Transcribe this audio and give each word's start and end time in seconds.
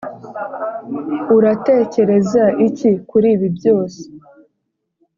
uratekereza 1.35 2.43
iki 2.67 2.91
kuri 3.09 3.27
ibi 3.35 3.47
byose? 3.57 4.01